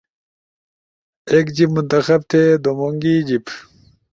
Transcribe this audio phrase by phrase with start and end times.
[1.31, 3.45] ایک جیِب منتخب تھے، دُومونگی جیِب